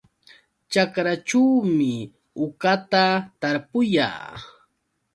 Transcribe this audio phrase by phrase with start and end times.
[0.71, 1.93] Ćhakraćhuumi
[2.45, 3.03] uqata
[3.39, 4.25] tarpuyaa.